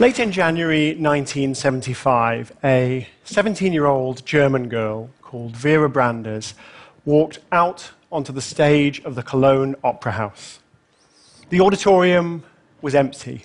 Late 0.00 0.18
in 0.18 0.32
January 0.32 0.94
1975, 0.94 2.56
a 2.64 3.06
17 3.24 3.70
year 3.74 3.84
old 3.84 4.24
German 4.24 4.70
girl 4.70 5.10
called 5.20 5.54
Vera 5.54 5.90
Brandes 5.90 6.54
walked 7.04 7.40
out 7.52 7.90
onto 8.10 8.32
the 8.32 8.40
stage 8.40 9.02
of 9.04 9.14
the 9.14 9.22
Cologne 9.22 9.76
Opera 9.84 10.12
House. 10.12 10.60
The 11.50 11.60
auditorium 11.60 12.44
was 12.80 12.94
empty. 12.94 13.44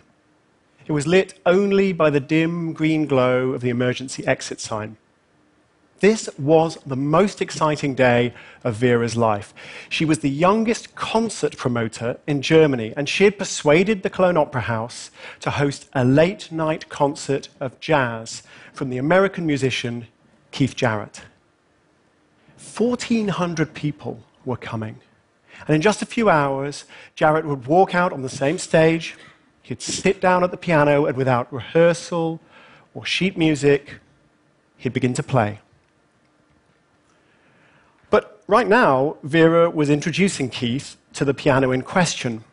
It 0.88 0.94
was 0.94 1.06
lit 1.06 1.38
only 1.46 1.92
by 1.92 2.10
the 2.10 2.21
dim 2.21 2.72
green 2.72 3.06
glow 3.06 3.50
of 3.50 3.60
the 3.60 3.70
emergency 3.70 4.26
exit 4.26 4.62
sign. 4.62 4.96
This 6.05 6.29
was 6.37 6.77
the 6.86 6.95
most 6.95 7.41
exciting 7.41 7.95
day 7.95 8.32
of 8.64 8.75
Vera's 8.75 9.18
life. 9.18 9.55
She 9.89 10.05
was 10.05 10.19
the 10.19 10.29
youngest 10.29 10.93
concert 10.93 11.57
promoter 11.57 12.19
in 12.28 12.43
Germany, 12.43 12.93
and 12.95 13.09
she 13.09 13.23
had 13.23 13.39
persuaded 13.39 14.04
the 14.04 14.11
Cologne 14.11 14.37
Opera 14.37 14.61
House 14.61 15.09
to 15.39 15.50
host 15.50 15.89
a 15.93 16.05
late 16.05 16.51
night 16.51 16.89
concert 16.89 17.50
of 17.59 17.79
jazz 17.79 18.43
from 18.71 18.91
the 18.91 19.00
American 19.00 19.47
musician 19.47 20.05
Keith 20.51 20.75
Jarrett. 20.75 21.23
1,400 22.78 23.73
people 23.73 24.19
were 24.45 24.57
coming. 24.57 25.00
And 25.67 25.73
in 25.75 25.81
just 25.81 26.03
a 26.03 26.06
few 26.06 26.29
hours, 26.29 26.86
Jarrett 27.15 27.47
would 27.47 27.65
walk 27.65 27.95
out 27.95 28.14
on 28.14 28.21
the 28.21 28.29
same 28.29 28.59
stage, 28.59 29.15
he'd 29.64 29.81
sit 29.81 30.21
down 30.21 30.43
at 30.43 30.51
the 30.51 30.57
piano, 30.57 31.07
and 31.07 31.17
without 31.17 31.51
rehearsal 31.51 32.39
or 32.94 33.08
sheet 33.08 33.39
music, 33.39 33.95
he'd 34.78 34.94
begin 34.94 35.16
to 35.16 35.23
play 35.23 35.61
right 38.48 38.68
now, 38.68 39.18
Vera 39.24 39.70
was 39.70 39.90
introducing 39.90 40.50
Keith 40.50 40.98
to 41.14 41.26
the 41.26 41.34
piano 41.34 41.72
in 41.72 41.82
question, 41.82 42.44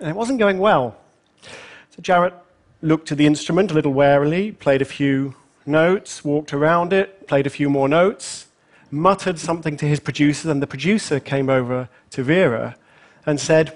and 0.00 0.08
it 0.08 0.16
wasn't 0.16 0.38
going 0.38 0.58
well. 0.58 0.96
So 1.42 2.00
Jarrett 2.00 2.34
looked 2.80 3.12
at 3.12 3.18
the 3.18 3.26
instrument 3.26 3.70
a 3.70 3.74
little 3.74 3.92
warily, 3.92 4.52
played 4.52 4.82
a 4.82 4.86
few 4.86 5.34
notes, 5.66 6.24
walked 6.24 6.52
around 6.52 6.92
it, 6.92 7.26
played 7.26 7.46
a 7.46 7.50
few 7.50 7.70
more 7.70 7.88
notes, 7.88 8.46
muttered 8.90 9.38
something 9.38 9.76
to 9.76 9.86
his 9.86 10.00
producer, 10.00 10.50
and 10.50 10.62
the 10.62 10.66
producer 10.66 11.20
came 11.20 11.48
over 11.48 11.88
to 12.10 12.22
Vera 12.22 12.76
and 13.24 13.40
said, 13.40 13.68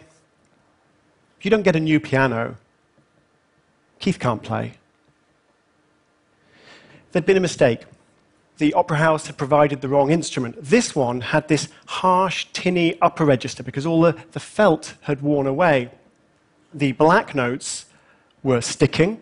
If 1.39 1.45
you 1.45 1.51
don't 1.51 1.63
get 1.63 1.77
a 1.77 1.81
new 1.81 2.01
piano, 2.01 2.57
Keith 3.99 4.19
can't 4.19 4.43
play. 4.43 4.75
There'd 7.13 7.27
been 7.27 7.37
a 7.37 7.41
mistake 7.41 7.83
the 8.59 8.73
opera 8.75 8.97
house 8.99 9.27
had 9.27 9.37
provided 9.37 9.81
the 9.81 9.89
wrong 9.89 10.11
instrument. 10.11 10.57
This 10.61 10.95
one 10.95 11.21
had 11.21 11.49
this 11.49 11.69
harsh, 11.87 12.47
tinny 12.53 13.01
upper 13.01 13.25
register 13.25 13.62
because 13.62 13.85
all 13.85 14.01
the, 14.01 14.17
the 14.33 14.41
felt 14.41 14.95
had 15.03 15.21
worn 15.21 15.47
away. 15.47 15.91
The 16.73 16.93
black 16.93 17.34
notes 17.34 17.87
were 18.43 18.61
sticking, 18.61 19.21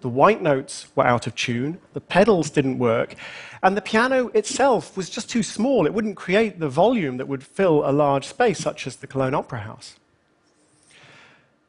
the 0.00 0.08
white 0.08 0.40
notes 0.40 0.86
were 0.94 1.06
out 1.06 1.26
of 1.26 1.34
tune, 1.34 1.78
the 1.92 2.00
pedals 2.00 2.50
didn't 2.50 2.78
work, 2.78 3.14
and 3.62 3.76
the 3.76 3.82
piano 3.82 4.28
itself 4.28 4.96
was 4.96 5.10
just 5.10 5.28
too 5.28 5.42
small. 5.42 5.86
It 5.86 5.92
wouldn't 5.92 6.16
create 6.16 6.58
the 6.58 6.68
volume 6.68 7.16
that 7.18 7.28
would 7.28 7.42
fill 7.42 7.88
a 7.88 7.92
large 7.92 8.26
space, 8.26 8.58
such 8.58 8.86
as 8.86 8.96
the 8.96 9.06
Cologne 9.06 9.34
Opera 9.34 9.60
House. 9.60 9.96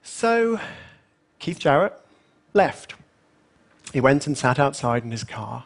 So 0.03 0.59
Keith 1.39 1.59
Jarrett 1.59 1.93
left. 2.53 2.95
He 3.91 3.99
went 3.99 4.27
and 4.27 4.37
sat 4.37 4.59
outside 4.59 5.03
in 5.03 5.11
his 5.11 5.23
car 5.23 5.65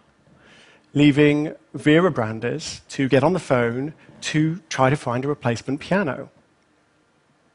leaving 0.95 1.53
Vera 1.73 2.09
Brandes 2.09 2.81
to 2.89 3.07
get 3.07 3.23
on 3.23 3.33
the 3.33 3.39
phone 3.39 3.93
to 4.21 4.61
try 4.69 4.89
to 4.89 4.95
find 4.95 5.25
a 5.25 5.27
replacement 5.27 5.81
piano. 5.81 6.29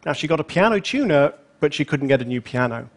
Now, 0.05 0.13
she 0.13 0.29
got 0.29 0.41
a 0.41 0.45
piano 0.45 0.79
tuner, 0.79 1.33
but 1.59 1.75
she 1.75 1.85
couldn't 1.85 2.09
get 2.09 2.21
a 2.21 2.25
new 2.25 2.41
piano. 2.41 2.89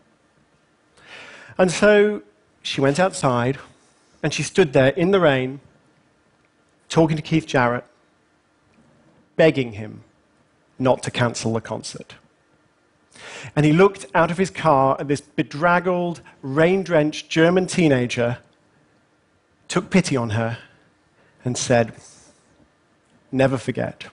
And 1.58 1.72
so 1.72 2.22
she 2.62 2.82
went 2.82 3.00
outside 3.00 3.58
and 4.22 4.34
she 4.34 4.44
stood 4.44 4.74
there 4.74 4.90
in 4.90 5.12
the 5.12 5.20
rain, 5.20 5.60
talking 6.90 7.16
to 7.16 7.24
Keith 7.24 7.48
Jarrett, 7.48 7.86
begging 9.36 9.74
him 9.74 10.04
not 10.78 11.04
to 11.04 11.12
cancel 11.12 11.54
the 11.54 11.62
concert. 11.62 12.16
And 13.56 13.66
he 13.66 13.74
looked 13.74 14.06
out 14.14 14.32
of 14.32 14.38
his 14.38 14.50
car 14.50 14.98
at 15.00 15.08
this 15.08 15.22
bedraggled, 15.22 16.22
rain 16.42 16.84
drenched 16.84 17.30
German 17.30 17.68
teenager 17.68 18.40
took 19.74 19.90
pity 19.90 20.16
on 20.16 20.30
her 20.30 20.60
and 21.44 21.58
said, 21.58 21.96
Never 23.32 23.58
forget. 23.58 24.06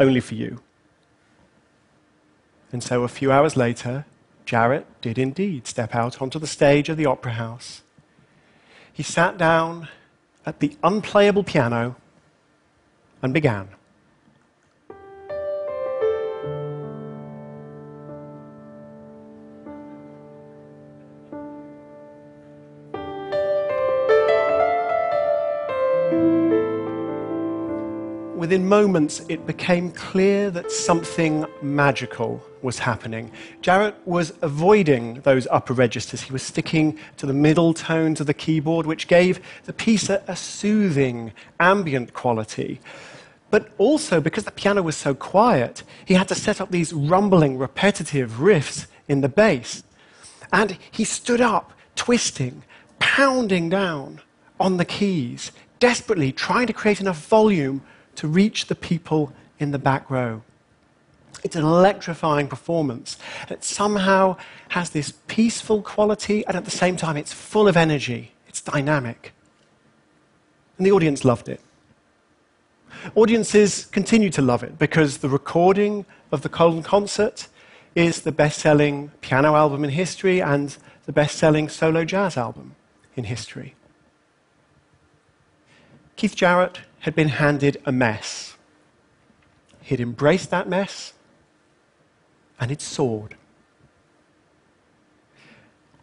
Only 0.00 0.18
for 0.18 0.34
you. 0.34 0.60
And 2.72 2.82
so 2.82 3.04
a 3.04 3.08
few 3.08 3.30
hours 3.30 3.56
later, 3.56 4.04
Jarrett 4.46 4.84
did 5.00 5.16
indeed 5.16 5.68
step 5.68 5.94
out 5.94 6.20
onto 6.20 6.40
the 6.40 6.48
stage 6.48 6.88
of 6.88 6.96
the 6.96 7.06
opera 7.06 7.34
house. 7.34 7.82
He 8.92 9.04
sat 9.04 9.38
down 9.38 9.86
at 10.44 10.58
the 10.58 10.76
unplayable 10.82 11.44
piano 11.44 11.94
and 13.22 13.32
began. 13.32 13.68
Within 28.44 28.68
moments, 28.68 29.22
it 29.30 29.46
became 29.46 29.90
clear 29.90 30.50
that 30.50 30.70
something 30.70 31.46
magical 31.62 32.44
was 32.60 32.78
happening. 32.78 33.32
Jarrett 33.62 33.94
was 34.04 34.34
avoiding 34.42 35.14
those 35.22 35.46
upper 35.50 35.72
registers. 35.72 36.20
He 36.20 36.30
was 36.30 36.42
sticking 36.42 36.98
to 37.16 37.24
the 37.24 37.32
middle 37.32 37.72
tones 37.72 38.20
of 38.20 38.26
the 38.26 38.34
keyboard, 38.34 38.84
which 38.84 39.08
gave 39.08 39.40
the 39.64 39.72
piece 39.72 40.10
a, 40.10 40.22
a 40.28 40.36
soothing, 40.36 41.32
ambient 41.58 42.12
quality. 42.12 42.80
But 43.48 43.72
also, 43.78 44.20
because 44.20 44.44
the 44.44 44.50
piano 44.50 44.82
was 44.82 44.94
so 44.94 45.14
quiet, 45.14 45.82
he 46.04 46.12
had 46.12 46.28
to 46.28 46.34
set 46.34 46.60
up 46.60 46.70
these 46.70 46.92
rumbling, 46.92 47.56
repetitive 47.56 48.32
riffs 48.32 48.86
in 49.08 49.22
the 49.22 49.30
bass. 49.30 49.84
And 50.52 50.76
he 50.90 51.04
stood 51.04 51.40
up, 51.40 51.72
twisting, 51.96 52.62
pounding 52.98 53.70
down 53.70 54.20
on 54.60 54.76
the 54.76 54.84
keys, 54.84 55.50
desperately 55.78 56.30
trying 56.30 56.66
to 56.66 56.74
create 56.74 57.00
enough 57.00 57.26
volume 57.26 57.80
to 58.16 58.28
reach 58.28 58.66
the 58.66 58.74
people 58.74 59.32
in 59.58 59.70
the 59.70 59.78
back 59.78 60.10
row. 60.10 60.42
It's 61.42 61.56
an 61.56 61.64
electrifying 61.64 62.48
performance. 62.48 63.18
It 63.50 63.64
somehow 63.64 64.36
has 64.70 64.90
this 64.90 65.12
peaceful 65.26 65.82
quality, 65.82 66.46
and 66.46 66.56
at 66.56 66.64
the 66.64 66.70
same 66.70 66.96
time, 66.96 67.16
it's 67.16 67.32
full 67.32 67.68
of 67.68 67.76
energy. 67.76 68.32
It's 68.48 68.60
dynamic. 68.62 69.32
And 70.78 70.86
the 70.86 70.92
audience 70.92 71.24
loved 71.24 71.48
it. 71.48 71.60
Audiences 73.14 73.86
continue 73.86 74.30
to 74.30 74.40
love 74.40 74.62
it 74.62 74.78
because 74.78 75.18
the 75.18 75.28
recording 75.28 76.06
of 76.32 76.42
the 76.42 76.48
Cologne 76.48 76.82
concert 76.82 77.48
is 77.94 78.22
the 78.22 78.32
best 78.32 78.58
selling 78.58 79.10
piano 79.20 79.54
album 79.54 79.84
in 79.84 79.90
history 79.90 80.40
and 80.40 80.76
the 81.04 81.12
best 81.12 81.36
selling 81.36 81.68
solo 81.68 82.04
jazz 82.04 82.36
album 82.36 82.74
in 83.14 83.24
history. 83.24 83.74
Keith 86.16 86.36
Jarrett 86.36 86.80
had 87.00 87.14
been 87.14 87.28
handed 87.28 87.80
a 87.84 87.92
mess. 87.92 88.56
He'd 89.82 90.00
embraced 90.00 90.50
that 90.50 90.68
mess 90.68 91.12
and 92.58 92.70
he'd 92.70 92.80
soared. 92.80 93.36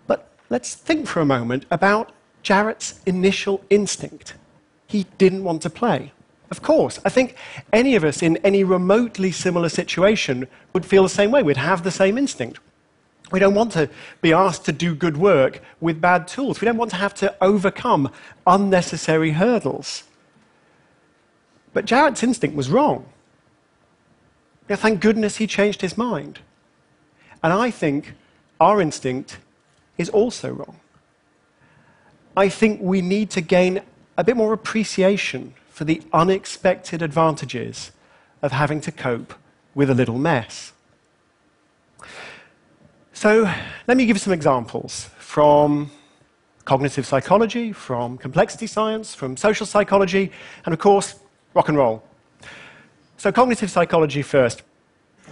But 0.05 0.29
let's 0.50 0.75
think 0.75 1.07
for 1.07 1.21
a 1.21 1.25
moment 1.25 1.66
about 1.71 2.11
Jarrett's 2.44 3.00
initial 3.05 3.63
instinct. 3.69 4.36
He 4.88 5.06
didn't 5.18 5.44
want 5.44 5.62
to 5.63 5.69
play. 5.69 6.12
Of 6.51 6.62
course, 6.62 7.00
I 7.06 7.09
think 7.09 7.36
any 7.71 7.95
of 7.95 8.03
us 8.03 8.21
in 8.21 8.36
any 8.38 8.63
remotely 8.65 9.31
similar 9.31 9.69
situation 9.69 10.47
would 10.74 10.86
feel 10.86 11.03
the 11.03 11.09
same 11.09 11.31
way. 11.31 11.41
We'd 11.41 11.57
have 11.57 11.83
the 11.83 11.91
same 11.91 12.18
instinct. 12.18 12.59
We 13.31 13.39
don't 13.39 13.56
want 13.56 13.72
to 13.74 13.89
be 14.22 14.33
asked 14.33 14.66
to 14.66 14.72
do 14.72 14.94
good 14.94 15.18
work 15.18 15.62
with 15.80 16.01
bad 16.01 16.28
tools. 16.28 16.60
We 16.60 16.66
don't 16.66 16.78
want 16.78 16.92
to 16.92 16.98
have 16.98 17.13
to 17.16 17.36
overcome 17.42 18.12
unnecessary 18.45 19.31
hurdles. 19.31 20.04
But 21.74 21.86
Jarrett's 21.86 22.24
instinct 22.24 22.56
was 22.56 22.69
wrong. 22.69 23.06
Now, 24.68 24.75
thank 24.75 25.01
goodness 25.01 25.38
he 25.38 25.48
changed 25.48 25.81
his 25.81 25.98
mind. 25.98 26.39
And 27.44 27.54
I 27.54 27.72
think 27.72 28.13
our 28.60 28.81
instinct 28.81 29.38
is 29.98 30.10
also 30.10 30.51
wrong. 30.51 30.80
I 32.36 32.50
think 32.50 32.80
we 32.81 33.01
need 33.01 33.30
to 33.31 33.42
gain 33.42 33.81
a 34.18 34.24
bit 34.24 34.38
more 34.38 34.54
appreciation 34.54 35.54
for 35.69 35.86
the 35.86 36.01
unexpected 36.13 37.01
advantages 37.01 37.92
of 38.42 38.51
having 38.51 38.81
to 38.81 38.92
cope 38.92 39.34
with 39.74 39.89
a 39.89 39.94
little 39.94 40.18
mess. 40.18 40.70
So, 43.21 43.47
let 43.88 43.97
me 43.97 44.07
give 44.07 44.15
you 44.15 44.19
some 44.19 44.33
examples 44.33 45.07
from 45.19 45.91
cognitive 46.65 47.06
psychology, 47.06 47.71
from 47.71 48.18
complexity 48.18 48.65
science, 48.65 49.13
from 49.13 49.38
social 49.38 49.68
psychology, 49.68 50.31
and 50.65 50.73
of 50.73 50.79
course, 50.79 51.19
rock 51.53 51.69
and 51.69 51.77
roll. 51.77 52.01
So, 53.18 53.31
cognitive 53.31 53.69
psychology 53.69 54.23
first. 54.23 54.63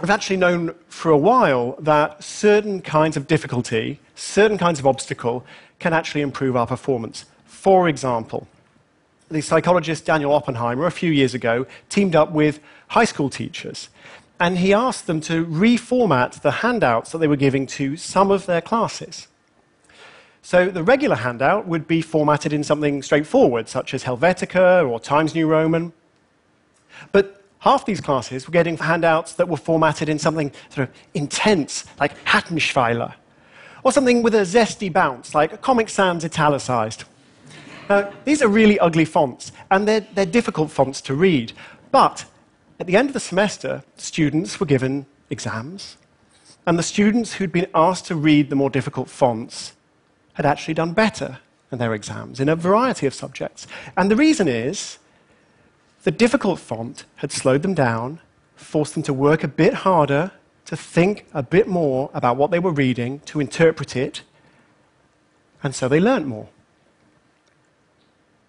We've 0.00 0.08
actually 0.08 0.36
known 0.36 0.72
for 0.86 1.10
a 1.10 1.18
while 1.18 1.74
that 1.80 2.22
certain 2.22 2.80
kinds 2.80 3.16
of 3.16 3.26
difficulty, 3.26 3.98
certain 4.14 4.56
kinds 4.56 4.78
of 4.78 4.86
obstacle 4.86 5.44
can 5.80 5.92
actually 5.92 6.20
improve 6.20 6.54
our 6.54 6.68
performance. 6.68 7.24
For 7.44 7.88
example, 7.88 8.46
the 9.28 9.40
psychologist 9.40 10.04
Daniel 10.04 10.32
Oppenheimer, 10.32 10.86
a 10.86 10.92
few 10.92 11.10
years 11.10 11.34
ago, 11.34 11.66
teamed 11.88 12.14
up 12.14 12.30
with 12.30 12.60
high 12.86 13.04
school 13.04 13.28
teachers. 13.28 13.88
And 14.40 14.56
he 14.58 14.72
asked 14.72 15.06
them 15.06 15.20
to 15.22 15.44
reformat 15.44 16.40
the 16.40 16.50
handouts 16.50 17.12
that 17.12 17.18
they 17.18 17.28
were 17.28 17.36
giving 17.36 17.66
to 17.66 17.98
some 17.98 18.30
of 18.30 18.46
their 18.46 18.62
classes. 18.62 19.28
So 20.40 20.70
the 20.70 20.82
regular 20.82 21.16
handout 21.16 21.66
would 21.66 21.86
be 21.86 22.00
formatted 22.00 22.52
in 22.52 22.64
something 22.64 23.02
straightforward, 23.02 23.68
such 23.68 23.92
as 23.92 24.04
Helvetica 24.04 24.88
or 24.88 24.98
Times 24.98 25.34
New 25.34 25.46
Roman. 25.46 25.92
But 27.12 27.44
half 27.58 27.84
these 27.84 28.00
classes 28.00 28.46
were 28.46 28.52
getting 28.52 28.78
handouts 28.78 29.34
that 29.34 29.46
were 29.46 29.58
formatted 29.58 30.08
in 30.08 30.18
something 30.18 30.52
sort 30.70 30.88
of 30.88 30.94
intense, 31.12 31.84
like 32.00 32.24
Haettenschweiler, 32.24 33.12
or 33.84 33.92
something 33.92 34.22
with 34.22 34.34
a 34.34 34.42
zesty 34.42 34.90
bounce, 34.90 35.34
like 35.34 35.60
Comic 35.60 35.90
Sans 35.90 36.24
italicized. 36.24 37.04
Now, 37.90 38.10
these 38.24 38.40
are 38.40 38.48
really 38.48 38.78
ugly 38.78 39.04
fonts, 39.04 39.52
and 39.70 39.86
they're, 39.86 40.06
they're 40.14 40.24
difficult 40.24 40.70
fonts 40.70 41.02
to 41.02 41.14
read. 41.14 41.52
But 41.90 42.24
at 42.80 42.86
the 42.86 42.96
end 42.96 43.10
of 43.10 43.12
the 43.12 43.20
semester, 43.20 43.84
students 43.98 44.58
were 44.58 44.64
given 44.64 45.04
exams, 45.28 45.98
and 46.66 46.78
the 46.78 46.82
students 46.82 47.34
who'd 47.34 47.52
been 47.52 47.66
asked 47.74 48.06
to 48.06 48.16
read 48.16 48.48
the 48.48 48.56
more 48.56 48.70
difficult 48.70 49.10
fonts 49.10 49.74
had 50.32 50.46
actually 50.46 50.72
done 50.72 50.92
better 50.92 51.38
in 51.70 51.78
their 51.78 51.92
exams 51.92 52.40
in 52.40 52.48
a 52.48 52.56
variety 52.56 53.06
of 53.06 53.12
subjects. 53.12 53.66
And 53.98 54.10
the 54.10 54.16
reason 54.16 54.48
is 54.48 54.98
the 56.04 56.10
difficult 56.10 56.58
font 56.58 57.04
had 57.16 57.30
slowed 57.30 57.60
them 57.60 57.74
down, 57.74 58.20
forced 58.56 58.94
them 58.94 59.02
to 59.04 59.12
work 59.12 59.44
a 59.44 59.48
bit 59.48 59.74
harder, 59.74 60.32
to 60.64 60.76
think 60.76 61.26
a 61.34 61.42
bit 61.42 61.68
more 61.68 62.10
about 62.14 62.38
what 62.38 62.50
they 62.50 62.58
were 62.58 62.72
reading, 62.72 63.20
to 63.26 63.40
interpret 63.40 63.94
it, 63.94 64.22
and 65.62 65.74
so 65.74 65.86
they 65.86 66.00
learnt 66.00 66.26
more. 66.26 66.48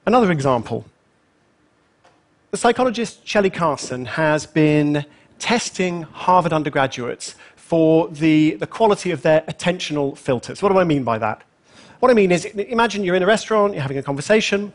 Another 0.05 0.31
example. 0.31 0.85
The 2.51 2.57
psychologist 2.57 3.25
Shelley 3.25 3.49
Carson 3.49 4.03
has 4.03 4.45
been 4.45 5.05
testing 5.39 6.01
Harvard 6.01 6.51
undergraduates 6.51 7.35
for 7.55 8.09
the, 8.09 8.55
the 8.55 8.67
quality 8.67 9.11
of 9.11 9.21
their 9.21 9.39
attentional 9.47 10.17
filters. 10.17 10.61
What 10.61 10.73
do 10.73 10.77
I 10.77 10.83
mean 10.83 11.05
by 11.05 11.17
that? 11.17 11.43
What 12.01 12.11
I 12.11 12.13
mean 12.13 12.29
is, 12.29 12.43
imagine 12.43 13.05
you're 13.05 13.15
in 13.15 13.23
a 13.23 13.25
restaurant, 13.25 13.71
you're 13.71 13.81
having 13.81 13.99
a 13.99 14.03
conversation. 14.03 14.73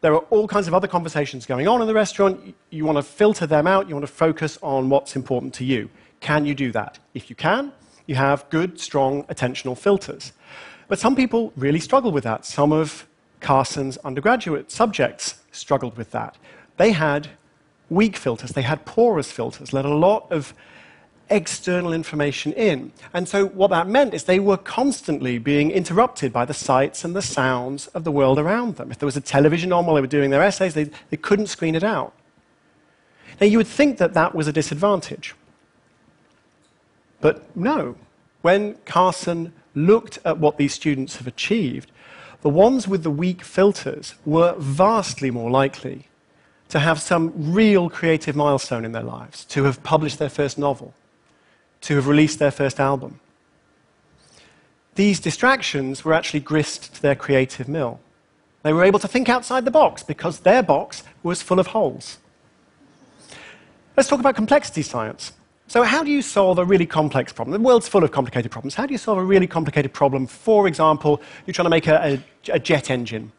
There 0.00 0.12
are 0.12 0.22
all 0.30 0.48
kinds 0.48 0.66
of 0.66 0.74
other 0.74 0.88
conversations 0.88 1.46
going 1.46 1.68
on 1.68 1.82
in 1.82 1.86
the 1.86 1.94
restaurant. 1.94 2.56
You 2.70 2.84
want 2.84 2.98
to 2.98 3.02
filter 3.04 3.46
them 3.46 3.68
out, 3.68 3.88
you 3.88 3.94
want 3.94 4.08
to 4.08 4.12
focus 4.12 4.58
on 4.60 4.88
what's 4.88 5.14
important 5.14 5.54
to 5.54 5.64
you. 5.64 5.88
Can 6.18 6.46
you 6.46 6.56
do 6.56 6.72
that? 6.72 6.98
If 7.14 7.30
you 7.30 7.36
can, 7.36 7.70
you 8.06 8.16
have 8.16 8.50
good, 8.50 8.80
strong 8.80 9.22
attentional 9.26 9.78
filters. 9.78 10.32
But 10.88 10.98
some 10.98 11.14
people 11.14 11.52
really 11.54 11.78
struggle 11.78 12.10
with 12.10 12.24
that. 12.24 12.44
Some 12.44 12.72
of 12.72 13.06
Carson's 13.38 13.98
undergraduate 13.98 14.72
subjects 14.72 15.39
struggled 15.52 15.96
with 15.96 16.10
that. 16.12 16.36
They 16.76 16.92
had 16.92 17.28
weak 17.88 18.16
filters, 18.16 18.50
they 18.50 18.62
had 18.62 18.84
porous 18.84 19.32
filters, 19.32 19.72
let 19.72 19.84
a 19.84 19.94
lot 19.94 20.30
of 20.30 20.54
external 21.30 21.92
information 21.92 22.52
in. 22.52 22.92
And 23.14 23.28
so 23.28 23.46
what 23.46 23.70
that 23.70 23.86
meant 23.86 24.14
is 24.14 24.24
they 24.24 24.40
were 24.40 24.56
constantly 24.56 25.38
being 25.38 25.70
interrupted 25.70 26.32
by 26.32 26.44
the 26.44 26.54
sights 26.54 27.04
and 27.04 27.14
the 27.14 27.22
sounds 27.22 27.86
of 27.88 28.04
the 28.04 28.10
world 28.10 28.38
around 28.38 28.76
them. 28.76 28.90
If 28.90 28.98
there 28.98 29.06
was 29.06 29.16
a 29.16 29.20
television 29.20 29.72
on 29.72 29.86
while 29.86 29.94
they 29.94 30.00
were 30.00 30.06
doing 30.08 30.30
their 30.30 30.42
essays, 30.42 30.74
they, 30.74 30.90
they 31.10 31.16
couldn't 31.16 31.46
screen 31.46 31.74
it 31.74 31.84
out. 31.84 32.12
Now, 33.40 33.46
you 33.46 33.58
would 33.58 33.68
think 33.68 33.98
that 33.98 34.14
that 34.14 34.34
was 34.34 34.48
a 34.48 34.52
disadvantage. 34.52 35.34
But 37.20 37.56
no. 37.56 37.96
When 38.42 38.74
Carson 38.84 39.52
looked 39.74 40.18
at 40.24 40.38
what 40.38 40.58
these 40.58 40.74
students 40.74 41.16
have 41.16 41.26
achieved, 41.26 41.90
the 42.42 42.48
ones 42.48 42.88
with 42.88 43.02
the 43.02 43.10
weak 43.10 43.42
filters 43.42 44.14
were 44.24 44.54
vastly 44.58 45.30
more 45.30 45.50
likely 45.50 46.06
to 46.68 46.78
have 46.78 47.00
some 47.00 47.32
real 47.52 47.90
creative 47.90 48.36
milestone 48.36 48.84
in 48.84 48.92
their 48.92 49.02
lives, 49.02 49.44
to 49.46 49.64
have 49.64 49.82
published 49.82 50.18
their 50.18 50.28
first 50.28 50.56
novel, 50.56 50.94
to 51.82 51.96
have 51.96 52.06
released 52.06 52.38
their 52.38 52.50
first 52.50 52.78
album. 52.78 53.20
These 54.94 55.20
distractions 55.20 56.04
were 56.04 56.14
actually 56.14 56.40
grist 56.40 56.94
to 56.94 57.02
their 57.02 57.14
creative 57.14 57.68
mill. 57.68 58.00
They 58.62 58.72
were 58.72 58.84
able 58.84 58.98
to 59.00 59.08
think 59.08 59.28
outside 59.28 59.64
the 59.64 59.70
box 59.70 60.02
because 60.02 60.40
their 60.40 60.62
box 60.62 61.02
was 61.22 61.42
full 61.42 61.58
of 61.58 61.68
holes. 61.68 62.18
Let's 63.96 64.08
talk 64.08 64.20
about 64.20 64.36
complexity 64.36 64.82
science. 64.82 65.32
So, 65.70 65.84
how 65.84 66.02
do 66.02 66.10
you 66.10 66.20
solve 66.20 66.58
a 66.58 66.64
really 66.64 66.84
complex 66.84 67.32
problem? 67.32 67.52
The 67.52 67.64
world's 67.64 67.86
full 67.86 68.02
of 68.02 68.10
complicated 68.10 68.50
problems. 68.50 68.74
How 68.74 68.86
do 68.86 68.92
you 68.92 68.98
solve 68.98 69.18
a 69.18 69.24
really 69.24 69.46
complicated 69.46 69.92
problem? 69.92 70.26
For 70.26 70.66
example, 70.66 71.22
you're 71.46 71.54
trying 71.54 71.66
to 71.66 71.70
make 71.70 71.86
a, 71.86 72.20
a, 72.48 72.54
a 72.54 72.58
jet 72.58 72.90
engine. 72.90 73.30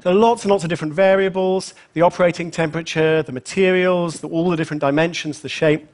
There 0.00 0.10
are 0.10 0.16
lots 0.16 0.42
and 0.42 0.50
lots 0.50 0.64
of 0.64 0.70
different 0.70 0.94
variables 0.94 1.74
the 1.92 2.00
operating 2.00 2.50
temperature, 2.50 3.22
the 3.22 3.32
materials, 3.32 4.20
the, 4.20 4.28
all 4.28 4.48
the 4.48 4.56
different 4.56 4.80
dimensions, 4.80 5.42
the 5.42 5.50
shape. 5.50 5.86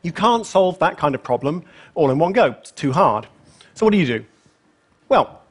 You 0.00 0.12
can't 0.12 0.46
solve 0.46 0.78
that 0.78 0.96
kind 0.96 1.14
of 1.14 1.22
problem 1.22 1.62
all 1.94 2.10
in 2.10 2.18
one 2.18 2.32
go, 2.32 2.52
it's 2.52 2.70
too 2.70 2.92
hard. 2.92 3.26
So, 3.74 3.84
what 3.84 3.92
do 3.92 3.98
you 3.98 4.06
do? 4.06 4.24
Well, 5.10 5.42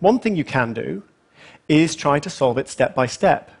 one 0.00 0.18
thing 0.18 0.34
you 0.34 0.44
can 0.44 0.72
do 0.72 1.04
is 1.68 1.94
try 1.94 2.18
to 2.18 2.28
solve 2.28 2.58
it 2.58 2.68
step 2.68 2.96
by 2.96 3.06
step. 3.06 3.52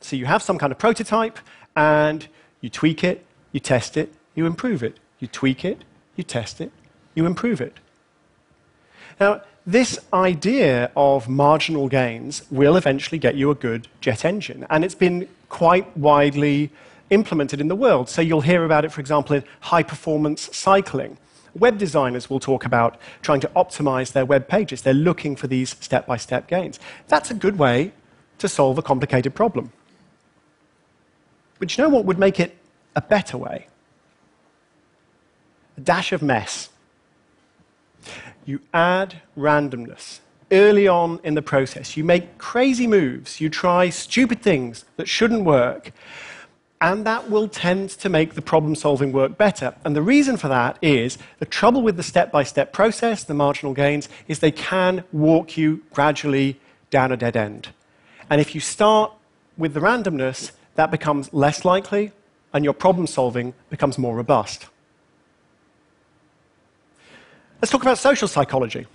So, 0.00 0.14
you 0.14 0.26
have 0.26 0.40
some 0.40 0.56
kind 0.56 0.70
of 0.70 0.78
prototype, 0.78 1.40
and 1.74 2.28
you 2.60 2.70
tweak 2.70 3.02
it, 3.02 3.26
you 3.50 3.58
test 3.58 3.96
it, 3.96 4.14
you 4.34 4.46
improve 4.46 4.82
it. 4.82 4.98
You 5.18 5.28
tweak 5.28 5.64
it, 5.64 5.84
you 6.16 6.24
test 6.24 6.60
it, 6.60 6.72
you 7.14 7.26
improve 7.26 7.60
it. 7.60 7.76
Now, 9.18 9.42
this 9.66 9.98
idea 10.14 10.90
of 10.96 11.28
marginal 11.28 11.88
gains 11.88 12.42
will 12.50 12.76
eventually 12.76 13.18
get 13.18 13.34
you 13.34 13.50
a 13.50 13.54
good 13.54 13.88
jet 14.00 14.24
engine, 14.24 14.66
and 14.70 14.84
it's 14.84 14.94
been 14.94 15.28
quite 15.48 15.94
widely 15.96 16.70
implemented 17.10 17.60
in 17.60 17.68
the 17.68 17.76
world. 17.76 18.08
So 18.08 18.22
you'll 18.22 18.40
hear 18.40 18.64
about 18.64 18.84
it, 18.84 18.92
for 18.92 19.00
example, 19.00 19.36
in 19.36 19.44
high 19.60 19.82
performance 19.82 20.48
cycling. 20.56 21.18
Web 21.54 21.76
designers 21.78 22.30
will 22.30 22.40
talk 22.40 22.64
about 22.64 22.98
trying 23.22 23.40
to 23.40 23.48
optimize 23.48 24.12
their 24.12 24.24
web 24.24 24.48
pages. 24.48 24.82
They're 24.82 24.94
looking 24.94 25.36
for 25.36 25.48
these 25.48 25.76
step 25.80 26.06
by 26.06 26.16
step 26.16 26.46
gains. 26.46 26.78
That's 27.08 27.30
a 27.30 27.34
good 27.34 27.58
way 27.58 27.92
to 28.38 28.48
solve 28.48 28.78
a 28.78 28.82
complicated 28.82 29.34
problem. 29.34 29.72
But 31.58 31.76
you 31.76 31.84
know 31.84 31.90
what 31.90 32.06
would 32.06 32.18
make 32.18 32.40
it 32.40 32.56
a 32.96 33.02
better 33.02 33.36
way? 33.36 33.66
A 35.80 35.82
dash 35.82 36.12
of 36.12 36.20
mess. 36.20 36.68
You 38.44 38.60
add 38.74 39.22
randomness 39.34 40.20
early 40.52 40.86
on 40.86 41.20
in 41.24 41.36
the 41.36 41.40
process. 41.40 41.96
You 41.96 42.04
make 42.04 42.36
crazy 42.36 42.86
moves. 42.86 43.40
You 43.40 43.48
try 43.48 43.88
stupid 43.88 44.42
things 44.42 44.84
that 44.98 45.08
shouldn't 45.08 45.44
work 45.46 45.92
and 46.82 47.06
that 47.06 47.30
will 47.30 47.48
tend 47.48 47.88
to 47.88 48.10
make 48.10 48.34
the 48.34 48.42
problem 48.42 48.74
solving 48.74 49.10
work 49.10 49.38
better. 49.38 49.74
And 49.82 49.96
the 49.96 50.02
reason 50.02 50.36
for 50.36 50.48
that 50.48 50.76
is 50.82 51.16
the 51.38 51.46
trouble 51.46 51.80
with 51.80 51.96
the 51.96 52.02
step 52.02 52.30
by 52.30 52.42
step 52.42 52.74
process, 52.74 53.24
the 53.24 53.32
marginal 53.32 53.72
gains, 53.72 54.10
is 54.28 54.40
they 54.40 54.52
can 54.52 55.04
walk 55.12 55.56
you 55.56 55.82
gradually 55.94 56.60
down 56.90 57.10
a 57.10 57.16
dead 57.16 57.38
end. 57.38 57.68
And 58.28 58.38
if 58.38 58.54
you 58.54 58.60
start 58.60 59.12
with 59.56 59.72
the 59.72 59.80
randomness, 59.80 60.52
that 60.74 60.90
becomes 60.90 61.32
less 61.32 61.64
likely, 61.64 62.12
and 62.52 62.64
your 62.64 62.74
problem 62.74 63.06
solving 63.06 63.54
becomes 63.70 63.96
more 63.96 64.14
robust. 64.14 64.66
Let's 67.60 67.70
talk 67.70 67.82
about 67.82 67.98
social 67.98 68.26
psychology. 68.26 68.86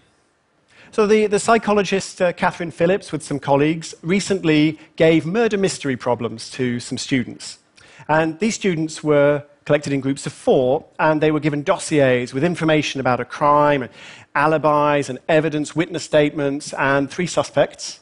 So, 0.90 1.06
the, 1.06 1.28
the 1.28 1.38
psychologist 1.38 2.20
uh, 2.20 2.34
Katherine 2.34 2.72
Phillips, 2.72 3.12
with 3.12 3.22
some 3.22 3.38
colleagues, 3.38 3.94
recently 4.02 4.80
gave 4.96 5.24
murder 5.24 5.56
mystery 5.56 5.96
problems 5.96 6.50
to 6.52 6.80
some 6.80 6.98
students. 6.98 7.60
And 8.08 8.40
these 8.40 8.56
students 8.56 9.04
were 9.04 9.44
collected 9.66 9.94
in 9.94 10.00
groups 10.00 10.26
of 10.26 10.34
four, 10.34 10.84
and 10.98 11.22
they 11.22 11.30
were 11.30 11.40
given 11.40 11.62
dossiers 11.62 12.34
with 12.34 12.44
information 12.44 13.00
about 13.00 13.20
a 13.20 13.26
crime, 13.26 13.84
and 13.84 13.92
alibis, 14.34 15.10
and 15.10 15.20
evidence, 15.30 15.76
witness 15.76 16.04
statements, 16.04 16.74
and 16.74 17.12
three 17.12 17.28
suspects. 17.28 18.00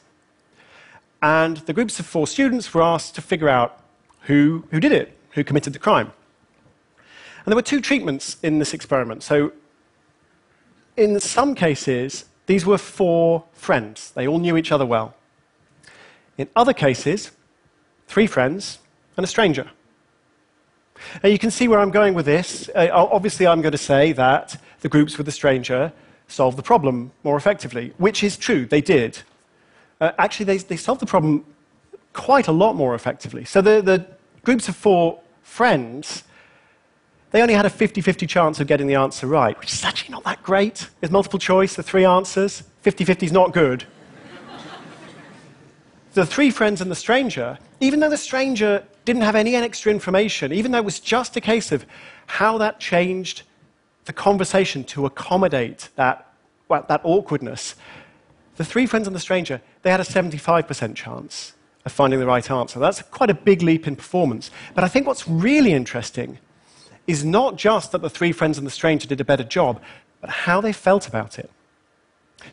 And 1.22 1.58
the 1.58 1.74
groups 1.74 2.00
of 2.00 2.06
four 2.06 2.26
students 2.26 2.74
were 2.74 2.84
asked 2.84 3.16
to 3.16 3.22
figure 3.22 3.50
out 3.50 3.84
who, 4.22 4.64
who 4.72 4.80
did 4.80 4.94
it, 4.94 5.18
who 5.32 5.44
committed 5.44 5.74
the 5.74 5.80
crime. 5.80 6.14
And 7.46 7.52
there 7.52 7.58
were 7.58 7.62
two 7.62 7.82
treatments 7.82 8.38
in 8.42 8.60
this 8.60 8.74
experiment. 8.74 9.24
So, 9.24 9.52
in 10.98 11.20
some 11.20 11.56
cases, 11.56 12.26
these 12.46 12.66
were 12.66 12.78
four 12.78 13.44
friends. 13.54 14.12
They 14.12 14.28
all 14.28 14.40
knew 14.40 14.58
each 14.58 14.72
other 14.72 14.86
well. 14.86 15.16
In 16.38 16.48
other 16.56 16.74
cases, 16.74 17.32
three 18.08 18.28
friends 18.28 18.80
and 19.18 19.24
a 19.24 19.28
stranger. 19.28 19.70
Now, 21.24 21.30
you 21.30 21.40
can 21.40 21.52
see 21.52 21.68
where 21.68 21.80
I'm 21.80 21.92
going 21.92 22.14
with 22.14 22.26
this. 22.26 22.70
Uh, 22.74 22.88
obviously, 22.92 23.48
I'm 23.48 23.62
going 23.62 23.72
to 23.72 23.78
say 23.78 24.14
that 24.14 24.60
the 24.82 24.90
groups 24.90 25.18
with 25.18 25.26
the 25.26 25.32
stranger 25.32 25.92
solved 26.28 26.58
the 26.58 26.64
problem 26.64 27.12
more 27.24 27.38
effectively, 27.38 27.94
which 27.98 28.24
is 28.24 28.38
true, 28.38 28.66
they 28.66 28.82
did. 28.82 29.20
Uh, 30.00 30.12
actually, 30.18 30.46
they, 30.46 30.58
they 30.58 30.78
solved 30.78 31.02
the 31.02 31.06
problem 31.06 31.46
quite 32.14 32.48
a 32.48 32.52
lot 32.52 32.76
more 32.76 32.96
effectively. 32.96 33.46
So, 33.46 33.62
the, 33.62 33.82
the 33.82 34.06
groups 34.44 34.70
of 34.70 34.76
four 34.76 35.20
friends, 35.42 36.24
they 37.34 37.42
only 37.42 37.56
had 37.56 37.66
a 37.66 37.70
50 37.70 38.00
50 38.00 38.28
chance 38.28 38.60
of 38.60 38.68
getting 38.68 38.86
the 38.86 38.94
answer 38.94 39.26
right, 39.26 39.60
which 39.60 39.74
is 39.74 39.84
actually 39.84 40.12
not 40.12 40.24
that 40.24 40.44
great. 40.44 40.88
There's 41.00 41.12
multiple 41.12 41.40
choice, 41.40 41.76
the 41.76 41.82
three 41.82 42.06
answers. 42.06 42.62
50 42.82 43.04
50 43.06 43.26
is 43.26 43.32
not 43.32 43.54
good. 43.54 43.86
the 46.14 46.28
three 46.28 46.52
friends 46.52 46.80
and 46.80 46.92
the 46.92 46.96
stranger, 46.96 47.58
even 47.80 48.00
though 48.00 48.10
the 48.10 48.18
stranger 48.18 48.84
didn't 49.04 49.24
have 49.24 49.36
any 49.36 49.56
extra 49.56 49.92
information, 49.92 50.54
even 50.54 50.72
though 50.72 50.78
it 50.78 50.86
was 50.86 51.00
just 51.00 51.36
a 51.36 51.42
case 51.42 51.72
of 51.72 51.88
how 52.28 52.60
that 52.60 52.80
changed 52.80 53.42
the 54.06 54.14
conversation 54.14 54.84
to 54.84 55.08
accommodate 55.08 55.90
that, 55.96 56.32
well, 56.70 56.86
that 56.88 57.02
awkwardness, 57.04 57.74
the 58.58 58.64
three 58.64 58.86
friends 58.86 59.08
and 59.08 59.16
the 59.16 59.20
stranger, 59.20 59.60
they 59.82 59.90
had 59.90 60.00
a 60.00 60.04
75% 60.04 60.96
chance 60.96 61.54
of 61.84 61.92
finding 61.92 62.20
the 62.20 62.28
right 62.28 62.52
answer. 62.52 62.80
That's 62.80 63.02
quite 63.02 63.32
a 63.32 63.34
big 63.34 63.64
leap 63.64 63.88
in 63.88 63.96
performance. 63.96 64.52
But 64.76 64.84
I 64.84 64.88
think 64.88 65.08
what's 65.08 65.28
really 65.28 65.74
interesting 65.74 66.38
is 67.08 67.24
not 67.26 67.58
just 67.58 67.92
that 67.92 68.02
the 68.02 68.10
three 68.10 68.32
friends 68.32 68.58
and 68.58 68.66
the 68.66 68.72
stranger 68.72 69.08
did 69.08 69.20
a 69.20 69.26
better 69.26 69.44
job, 69.44 69.82
but 70.22 70.30
how 70.30 70.62
they 70.62 70.74
felt 70.74 71.08
about 71.08 71.38
it. 71.38 71.50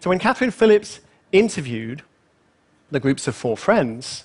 So 0.01 0.11
when 0.11 0.19
Katherine 0.19 0.51
Phillips 0.51 1.01
interviewed 1.33 2.03
the 2.91 3.01
groups 3.01 3.29
of 3.29 3.37
four 3.37 3.57
friends, 3.57 4.25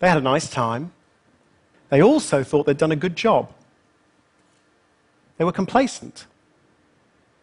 they 0.00 0.08
had 0.08 0.18
a 0.18 0.22
nice 0.22 0.48
time. 0.48 0.92
They 1.90 2.02
also 2.02 2.42
thought 2.42 2.66
they'd 2.66 2.76
done 2.76 2.92
a 2.92 2.96
good 2.96 3.16
job. 3.16 3.52
They 5.36 5.44
were 5.44 5.52
complacent. 5.52 6.26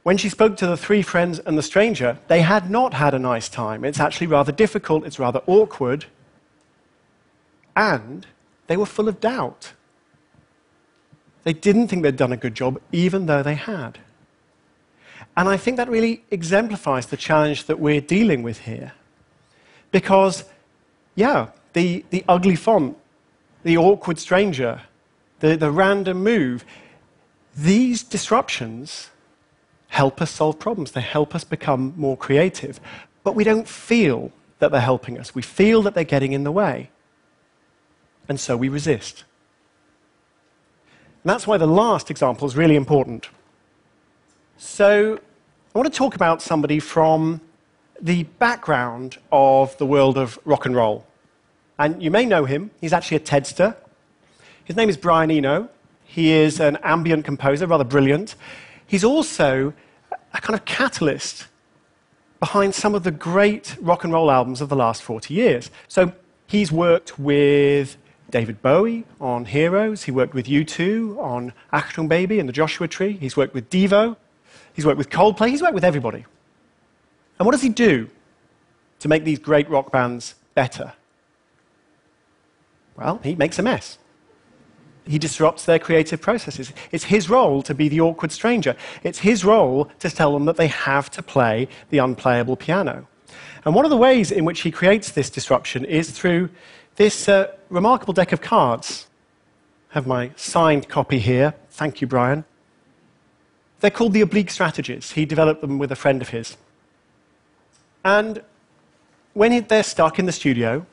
When 0.04 0.18
she 0.18 0.30
spoke 0.30 0.58
to 0.58 0.68
the 0.68 0.78
three 0.78 1.02
friends 1.02 1.40
and 1.40 1.58
the 1.58 1.62
stranger, 1.62 2.18
they 2.28 2.42
had 2.42 2.70
not 2.70 2.94
had 2.94 3.14
a 3.14 3.20
nice 3.20 3.50
time. 3.50 3.84
It's 3.84 4.00
actually 4.00 4.28
rather 4.28 4.52
difficult, 4.52 5.06
it's 5.06 5.20
rather 5.20 5.42
awkward, 5.46 6.06
and 7.76 8.26
they 8.68 8.78
were 8.78 8.86
full 8.86 9.08
of 9.08 9.20
doubt. 9.20 9.74
They 11.44 11.54
didn't 11.54 11.88
think 11.88 12.04
they'd 12.04 12.16
done 12.16 12.34
a 12.34 12.38
good 12.38 12.56
job, 12.56 12.80
even 12.92 13.26
though 13.26 13.44
they 13.44 13.56
had. 13.56 14.00
And 15.38 15.48
I 15.48 15.58
think 15.58 15.78
that 15.78 15.90
really 15.90 16.24
exemplifies 16.32 17.08
the 17.08 17.18
challenge 17.18 17.66
that 17.66 17.80
we're 17.80 18.02
dealing 18.02 18.44
with 18.44 18.60
here. 18.60 18.94
Because, 19.92 20.44
yeah, 21.16 21.48
the, 21.74 22.04
the 22.10 22.24
ugly 22.28 22.56
font, 22.56 22.98
the 23.64 23.78
awkward 23.78 24.20
stranger, 24.20 24.82
the, 25.40 25.56
the 25.56 25.72
random 25.72 26.24
move, 26.24 26.66
these 27.56 28.04
disruptions 28.04 29.10
help 29.88 30.22
us 30.22 30.32
solve 30.32 30.60
problems. 30.60 30.92
They 30.92 31.02
help 31.02 31.34
us 31.34 31.44
become 31.44 31.94
more 31.98 32.18
creative. 32.18 32.80
But 33.24 33.36
we 33.36 33.44
don't 33.44 33.68
feel 33.68 34.32
that 34.60 34.72
they're 34.72 34.82
helping 34.82 35.18
us. 35.18 35.34
We 35.34 35.42
feel 35.42 35.82
that 35.84 35.94
they're 35.94 36.04
getting 36.04 36.34
in 36.34 36.44
the 36.44 36.52
way. 36.52 36.90
And 38.28 38.40
so 38.40 38.56
we 38.56 38.70
resist. 38.70 39.24
And 41.24 41.30
that's 41.30 41.46
why 41.46 41.58
the 41.58 41.68
last 41.68 42.10
example 42.10 42.48
is 42.48 42.56
really 42.56 42.76
important. 42.76 43.30
So, 44.58 45.20
I 45.74 45.78
want 45.78 45.92
to 45.92 45.98
talk 45.98 46.16
about 46.16 46.42
somebody 46.42 46.80
from 46.80 47.42
the 48.02 48.24
background 48.24 49.18
of 49.32 49.78
the 49.78 49.86
world 49.86 50.18
of 50.18 50.40
rock 50.46 50.66
and 50.66 50.76
roll. 50.76 51.06
And 51.78 52.02
you 52.02 52.12
may 52.12 52.26
know 52.26 52.46
him. 52.46 52.72
He's 52.82 52.94
actually 52.94 53.18
a 53.18 53.22
TEDster. 53.22 53.76
His 54.64 54.76
name 54.76 54.90
is 54.90 54.98
Brian 54.98 55.32
Eno. 55.32 55.70
He 56.04 56.32
is 56.32 56.60
an 56.60 56.78
ambient 56.84 57.26
composer, 57.26 57.68
rather 57.68 57.84
brilliant. 57.84 58.36
He's 58.88 59.04
also 59.04 59.74
a 60.34 60.42
kind 60.42 60.58
of 60.58 60.66
catalyst 60.66 61.48
behind 62.40 62.74
some 62.74 62.96
of 62.96 63.04
the 63.04 63.12
great 63.12 63.76
rock 63.80 64.04
and 64.04 64.12
roll 64.12 64.32
albums 64.32 64.62
of 64.62 64.70
the 64.70 64.76
last 64.76 65.04
40 65.04 65.34
years. 65.34 65.70
So 65.88 66.14
he's 66.48 66.72
worked 66.72 67.20
with 67.20 67.98
David 68.32 68.62
Bowie 68.62 69.06
on 69.20 69.46
Heroes. 69.46 70.04
He 70.04 70.12
worked 70.12 70.34
with 70.34 70.46
U2 70.46 71.18
on 71.18 71.54
Achtung 71.74 72.08
Baby 72.08 72.40
and 72.40 72.48
the 72.48 72.54
Joshua 72.54 72.88
Tree. 72.88 73.14
He's 73.14 73.36
worked 73.36 73.54
with 73.54 73.70
Devo. 73.70 74.16
He's 74.74 74.86
worked 74.86 74.98
with 74.98 75.10
Coldplay. 75.10 75.50
He's 75.50 75.62
worked 75.62 75.74
with 75.74 75.84
everybody. 75.84 76.26
And 77.38 77.46
what 77.46 77.52
does 77.52 77.62
he 77.62 77.70
do 77.70 78.10
to 79.00 79.08
make 79.08 79.24
these 79.24 79.40
great 79.40 79.70
rock 79.70 79.92
bands 79.92 80.36
better? 80.56 80.94
Well, 82.96 83.20
he 83.24 83.36
makes 83.36 83.58
a 83.58 83.62
mess. 83.62 83.98
He 85.08 85.18
disrupts 85.18 85.66
their 85.66 85.80
creative 85.80 86.22
processes. 86.22 86.72
It's 86.92 87.06
his 87.06 87.30
role 87.30 87.64
to 87.64 87.74
be 87.74 87.90
the 87.90 88.02
awkward 88.02 88.32
stranger. 88.32 88.76
It's 89.04 89.20
his 89.20 89.44
role 89.44 89.90
to 90.00 90.10
tell 90.10 90.34
them 90.34 90.46
that 90.46 90.58
they 90.58 90.68
have 90.68 91.10
to 91.12 91.24
play 91.24 91.68
the 91.90 91.98
unplayable 91.98 92.58
piano. 92.58 93.08
And 93.66 93.74
one 93.74 93.86
of 93.86 93.92
the 93.92 93.98
ways 93.98 94.32
in 94.32 94.46
which 94.46 94.62
he 94.62 94.72
creates 94.72 95.12
this 95.12 95.30
disruption 95.30 95.84
is 95.86 96.12
through 96.12 96.50
this 96.96 97.28
uh, 97.28 97.48
remarkable 97.70 98.14
deck 98.14 98.32
of 98.32 98.42
cards. 98.42 99.08
I 99.92 99.96
have 99.96 100.08
my 100.08 100.32
signed 100.36 100.90
copy 100.90 101.20
here. 101.20 101.54
Thank 101.70 102.02
you, 102.02 102.08
Brian. 102.08 102.46
They're 103.80 103.92
called 103.92 104.14
the 104.14 104.22
oblique 104.22 104.52
strategies. 104.52 105.12
He 105.12 105.26
developed 105.26 105.62
them 105.62 105.80
with 105.80 105.92
a 105.92 105.96
friend 105.96 106.22
of 106.22 106.30
his. 106.30 106.58
And 108.04 108.42
when 109.34 109.64
they're 109.68 109.84
stuck 109.84 110.20
in 110.20 110.26
the 110.26 110.32
studio, 110.32 110.86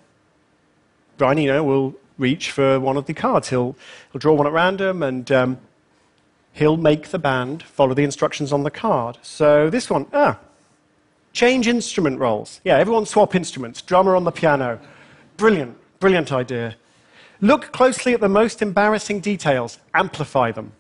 Brian 1.17 1.39
Eno 1.39 1.63
will 1.63 1.95
reach 2.19 2.51
for 2.51 2.79
one 2.79 2.97
of 2.97 3.07
the 3.07 3.15
cards. 3.15 3.49
He'll, 3.51 3.77
he'll 4.13 4.19
draw 4.19 4.35
one 4.35 4.47
at 4.47 4.53
random 4.53 5.03
and 5.03 5.31
um, 5.33 5.59
he'll 6.53 6.77
make 6.77 7.09
the 7.09 7.19
band 7.19 7.63
follow 7.63 7.95
the 7.95 8.05
instructions 8.05 8.53
on 8.53 8.63
the 8.63 8.71
card. 8.71 9.19
So 9.23 9.69
this 9.69 9.91
one, 9.91 10.07
ah, 10.13 10.39
change 11.33 11.69
instrument 11.69 12.19
roles. 12.19 12.61
Yeah, 12.65 12.79
everyone 12.79 13.07
swap 13.07 13.35
instruments. 13.35 13.83
Drummer 13.83 14.17
on 14.17 14.25
the 14.25 14.33
piano. 14.33 14.81
Brilliant. 15.37 15.77
Brilliant 15.99 16.33
idea. 16.33 16.77
Look 17.41 17.73
closely 17.73 18.15
at 18.15 18.21
the 18.21 18.29
most 18.29 18.63
embarrassing 18.63 19.21
details, 19.21 19.79
amplify 19.95 20.53
them. 20.53 20.73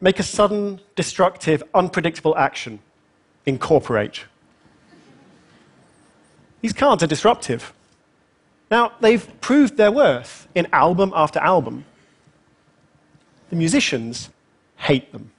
Make 0.00 0.18
a 0.18 0.22
sudden, 0.22 0.80
destructive, 0.94 1.62
unpredictable 1.74 2.36
action, 2.36 2.78
incorporate. 3.46 4.24
These 6.60 6.72
cards 6.72 7.02
are 7.02 7.06
disruptive. 7.06 7.72
Now, 8.70 8.92
they've 9.00 9.40
proved 9.40 9.76
their 9.76 9.90
worth 9.90 10.46
in 10.54 10.66
album 10.72 11.12
after 11.14 11.38
album. 11.40 11.84
The 13.50 13.56
musicians 13.56 14.28
hate 14.76 15.12
them. 15.12 15.30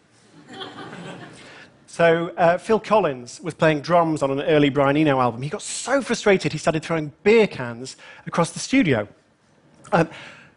So 2.00 2.32
uh, 2.38 2.58
Phil 2.58 2.80
Collins 2.80 3.42
was 3.42 3.54
playing 3.54 3.82
drums 3.82 4.24
on 4.24 4.32
an 4.32 4.40
early 4.44 4.70
Brian 4.70 4.96
Eno 4.96 5.20
album. 5.20 5.42
He 5.42 5.50
got 5.50 5.62
so 5.62 6.02
frustrated 6.02 6.54
he 6.54 6.58
started 6.58 6.82
throwing 6.82 7.12
beer 7.24 7.46
cans 7.46 7.98
across 8.26 8.52
the 8.52 8.60
studio. 8.60 9.06
Um, 9.92 10.08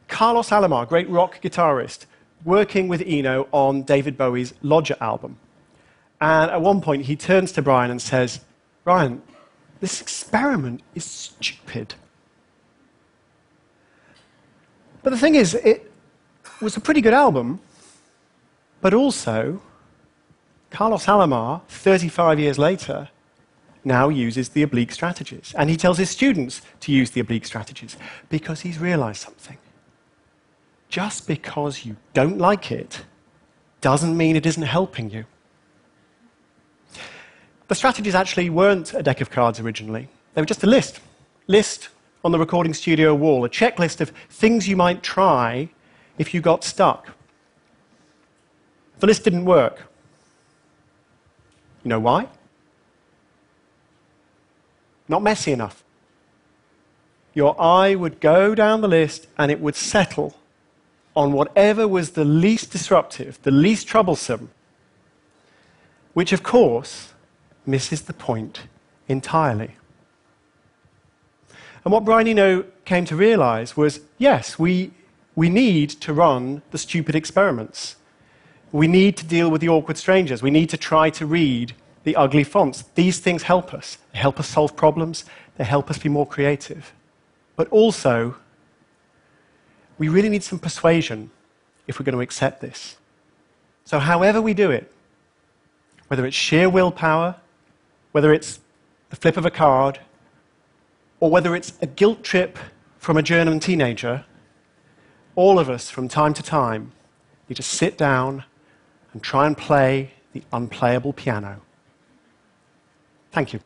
Carlos 0.06 0.50
Alomar, 0.50 0.88
great 0.88 1.11
rock 1.11 1.42
guitarist, 1.42 2.06
working 2.44 2.87
with 2.87 3.02
Eno 3.04 3.49
on 3.50 3.82
David 3.82 4.16
Bowie's 4.16 4.54
Lodger 4.62 4.94
album. 5.00 5.37
And 6.20 6.49
at 6.49 6.61
one 6.61 6.80
point, 6.80 7.06
he 7.06 7.16
turns 7.16 7.50
to 7.52 7.62
Brian 7.62 7.90
and 7.90 8.00
says, 8.00 8.38
Brian, 8.84 9.20
this 9.80 10.00
experiment 10.00 10.80
is 10.94 11.04
stupid. 11.04 11.94
But 15.02 15.11
the 15.11 15.18
thing 15.18 15.34
is, 15.34 15.54
it 15.54 15.90
was 16.61 16.76
a 16.76 16.80
pretty 16.80 17.00
good 17.00 17.14
album, 17.14 17.58
but 18.80 18.94
also 18.94 19.61
Carlos 20.73 21.05
Alomar, 21.05 21.61
35 21.69 22.41
years 22.41 22.59
later, 22.59 23.11
now 23.85 24.09
uses 24.09 24.49
the 24.49 24.62
oblique 24.62 24.91
strategies. 24.91 25.55
And 25.57 25.69
he 25.69 25.76
tells 25.76 25.99
his 25.99 26.09
students 26.09 26.62
to 26.81 26.93
use 26.93 27.11
the 27.11 27.21
oblique 27.21 27.45
strategies 27.45 27.99
because 28.31 28.62
he's 28.62 28.79
realized 28.79 29.21
something. 29.21 29.59
Just 30.88 31.26
because 31.26 31.85
you 31.85 31.97
don't 32.14 32.38
like 32.38 32.73
it 32.73 33.05
doesn't 33.83 34.17
mean 34.17 34.35
it 34.35 34.47
isn't 34.47 34.62
helping 34.62 35.11
you. 35.11 35.26
The 37.69 37.75
strategies 37.75 38.14
actually 38.14 38.49
weren't 38.49 38.95
a 38.95 39.02
deck 39.02 39.21
of 39.21 39.31
cards 39.31 39.61
originally, 39.61 40.09
they 40.35 40.41
were 40.41 40.47
just 40.47 40.64
a 40.64 40.67
list. 40.67 41.00
List 41.49 41.91
on 42.25 42.33
the 42.33 42.38
recording 42.38 42.73
studio 42.73 43.14
wall, 43.14 43.45
a 43.45 43.49
checklist 43.49 44.00
of 44.00 44.11
things 44.31 44.67
you 44.67 44.76
might 44.76 45.02
try 45.02 45.69
if 46.17 46.33
you 46.33 46.41
got 46.41 46.64
stuck. 46.64 47.09
The 49.00 49.07
list 49.07 49.25
didn't 49.25 49.45
work. 49.45 49.91
You 51.85 51.89
know 51.89 52.01
why? 52.01 52.29
Not 55.09 55.23
messy 55.23 55.53
enough. 55.53 55.83
Your 57.35 57.61
eye 57.61 57.95
would 57.95 58.21
go 58.21 58.55
down 58.55 58.81
the 58.81 58.89
list 58.89 59.27
and 59.39 59.51
it 59.51 59.61
would 59.61 59.75
settle 59.75 60.37
on 61.15 61.33
whatever 61.33 61.87
was 61.87 62.11
the 62.11 62.25
least 62.25 62.71
disruptive, 62.71 63.41
the 63.43 63.51
least 63.51 63.87
troublesome, 63.87 64.51
which 66.15 66.33
of 66.33 66.43
course 66.43 67.12
misses 67.67 68.03
the 68.03 68.12
point 68.12 68.62
entirely. 69.09 69.77
And 71.85 71.93
what 71.93 72.05
Brian 72.05 72.29
Eno 72.29 72.65
came 72.85 73.05
to 73.07 73.17
realize 73.17 73.77
was 73.77 74.01
yes, 74.19 74.59
we, 74.59 74.93
we 75.35 75.49
need 75.49 75.91
to 75.91 76.12
run 76.12 76.62
the 76.71 76.79
stupid 76.79 77.15
experiments. 77.15 77.97
We 78.73 78.88
need 78.88 79.17
to 79.19 79.25
deal 79.26 79.50
with 79.50 79.61
the 79.61 79.69
awkward 79.69 79.99
strangers. 79.99 80.43
We 80.43 80.50
need 80.50 80.71
to 80.71 80.76
try 80.76 81.11
to 81.11 81.26
read 81.26 81.75
the 82.05 82.17
ugly 82.17 82.43
fonts. 82.43 82.85
These 82.95 83.21
things 83.21 83.45
help 83.45 83.73
us. 83.73 83.99
They 84.12 84.19
help 84.19 84.41
us 84.41 84.49
solve 84.49 84.75
problems, 84.75 85.25
they 85.57 85.64
help 85.64 85.91
us 85.91 85.99
be 85.99 86.09
more 86.09 86.26
creative. 86.26 86.93
But 87.55 87.69
also, 87.69 88.37
we 89.99 90.09
really 90.09 90.31
need 90.31 90.43
some 90.43 90.59
persuasion 90.59 91.31
if 91.87 91.99
we're 91.99 92.05
going 92.05 92.17
to 92.17 92.23
accept 92.23 92.61
this. 92.61 92.97
So, 93.85 93.99
however 93.99 94.41
we 94.41 94.55
do 94.55 94.71
it, 94.71 94.91
whether 96.09 96.25
it's 96.26 96.37
sheer 96.37 96.69
willpower, 96.69 97.37
whether 98.12 98.33
it's 98.33 98.61
the 99.11 99.17
flip 99.17 99.37
of 99.37 99.45
a 99.45 99.50
card, 99.50 100.00
or 101.21 101.31
whether 101.31 101.55
it's 101.55 101.75
a 101.83 101.87
guilt 101.87 102.25
trip 102.25 102.59
from 102.99 103.17
a 103.17 103.23
German 103.23 103.61
teenager, 103.61 104.25
all 105.35 105.59
of 105.59 105.69
us 105.69 105.91
from 105.91 106.09
time 106.09 106.35
to 106.35 106.43
time 106.43 106.93
need 107.49 107.57
to 107.57 107.62
sit 107.62 107.97
down 107.99 108.45
and 109.12 109.23
try 109.23 109.47
and 109.47 109.57
play 109.57 110.11
the 110.33 110.42
unplayable 110.52 111.12
piano. 111.12 111.61
Thank 113.33 113.52
you. 113.52 113.61